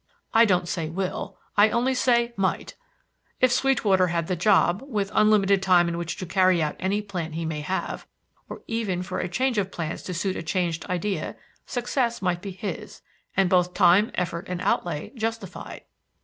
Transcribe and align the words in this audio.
I 0.33 0.45
don't 0.45 0.67
say 0.67 0.89
will, 0.89 1.37
I 1.55 1.69
only 1.69 1.93
say 1.93 2.33
might. 2.35 2.73
If 3.39 3.51
Sweetwater 3.51 4.07
had 4.07 4.25
the 4.25 4.35
job, 4.35 4.83
with 4.87 5.11
unlimited 5.13 5.61
time 5.61 5.87
in 5.87 5.95
which 5.95 6.17
to 6.17 6.25
carry 6.25 6.59
out 6.59 6.75
any 6.79 7.03
plan 7.03 7.33
he 7.33 7.45
may 7.45 7.61
have, 7.61 8.07
or 8.49 8.63
even 8.65 9.03
for 9.03 9.19
a 9.19 9.29
change 9.29 9.59
of 9.59 9.69
plans 9.71 10.01
to 10.01 10.15
suit 10.15 10.35
a 10.35 10.41
changed 10.41 10.87
idea, 10.89 11.35
success 11.67 12.19
might 12.19 12.41
be 12.41 12.49
his, 12.49 13.03
and 13.37 13.47
both 13.47 13.75
time, 13.75 14.09
effort 14.15 14.47
and 14.49 14.59
outlay 14.63 15.11
justified." 15.13 15.81